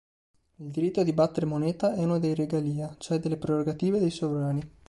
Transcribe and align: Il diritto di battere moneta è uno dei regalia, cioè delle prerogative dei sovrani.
Il 0.55 0.71
diritto 0.71 1.03
di 1.03 1.13
battere 1.13 1.45
moneta 1.45 1.93
è 1.93 1.99
uno 2.03 2.17
dei 2.17 2.33
regalia, 2.33 2.95
cioè 2.97 3.19
delle 3.19 3.37
prerogative 3.37 3.99
dei 3.99 4.09
sovrani. 4.09 4.67